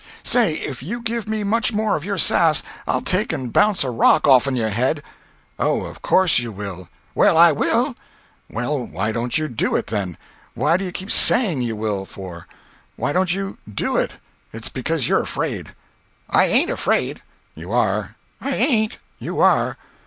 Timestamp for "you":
0.81-0.99, 6.39-6.51, 9.37-9.47, 10.85-10.91, 11.61-11.75, 13.35-13.59, 17.53-17.71, 19.19-19.39